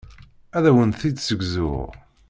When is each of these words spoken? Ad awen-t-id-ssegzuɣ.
Ad 0.57 0.65
awen-t-id-ssegzuɣ. 0.69 1.83